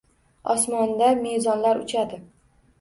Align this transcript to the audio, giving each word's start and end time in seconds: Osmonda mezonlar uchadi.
Osmonda 0.53 1.11
mezonlar 1.21 1.85
uchadi. 1.87 2.23